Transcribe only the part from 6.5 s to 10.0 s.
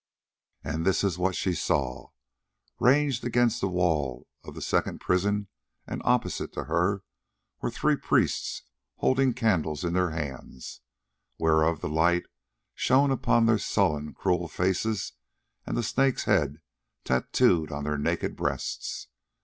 to her, were three priests holding candles in